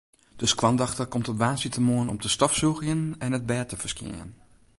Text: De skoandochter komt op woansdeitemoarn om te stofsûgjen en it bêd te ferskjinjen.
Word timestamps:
De 0.35 0.45
skoandochter 0.45 1.05
komt 1.05 1.27
op 1.29 1.37
woansdeitemoarn 1.37 2.09
om 2.09 2.19
te 2.19 2.29
stofsûgjen 2.29 3.13
en 3.21 3.33
it 3.37 3.45
bêd 3.49 3.67
te 3.69 3.77
ferskjinjen. 3.81 4.29